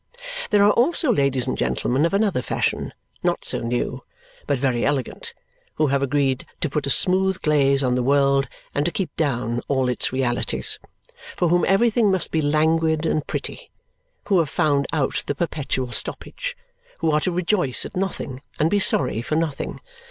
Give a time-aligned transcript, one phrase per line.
[0.49, 4.01] There are also ladies and gentlemen of another fashion, not so new,
[4.47, 5.35] but very elegant,
[5.75, 9.61] who have agreed to put a smooth glaze on the world and to keep down
[9.67, 10.79] all its realities.
[11.37, 13.69] For whom everything must be languid and pretty.
[14.25, 16.57] Who have found out the perpetual stoppage.
[17.01, 19.81] Who are to rejoice at nothing and be sorry for nothing.